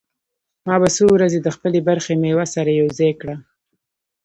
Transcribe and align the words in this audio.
ما 0.65 0.75
به 0.81 0.89
څو 0.95 1.05
ورځې 1.17 1.39
د 1.41 1.47
خپلې 1.55 1.79
برخې 1.89 2.13
مېوه 2.21 2.45
سره 2.55 2.77
يوځاى 2.79 3.11
کړه. 3.21 3.35